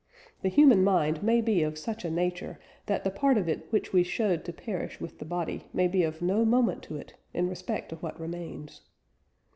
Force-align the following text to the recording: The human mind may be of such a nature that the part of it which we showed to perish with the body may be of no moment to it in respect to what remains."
The 0.41 0.49
human 0.49 0.83
mind 0.83 1.21
may 1.21 1.41
be 1.41 1.61
of 1.61 1.77
such 1.77 2.03
a 2.03 2.09
nature 2.09 2.57
that 2.87 3.03
the 3.03 3.11
part 3.11 3.37
of 3.37 3.47
it 3.47 3.67
which 3.71 3.93
we 3.93 4.01
showed 4.01 4.43
to 4.45 4.51
perish 4.51 4.99
with 4.99 5.19
the 5.19 5.25
body 5.25 5.67
may 5.73 5.87
be 5.87 6.01
of 6.01 6.23
no 6.23 6.43
moment 6.43 6.81
to 6.85 6.95
it 6.95 7.13
in 7.35 7.47
respect 7.47 7.89
to 7.89 7.97
what 7.97 8.19
remains." 8.19 8.81